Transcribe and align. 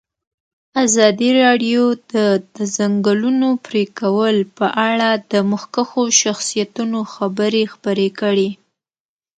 ازادي 0.85 1.29
راډیو 1.43 1.83
د 2.13 2.15
د 2.55 2.57
ځنګلونو 2.75 3.47
پرېکول 3.67 4.35
په 4.57 4.67
اړه 4.89 5.09
د 5.31 5.33
مخکښو 5.51 6.03
شخصیتونو 6.21 6.99
خبرې 7.13 7.63
خپرې 7.73 8.09
کړي. 8.19 8.49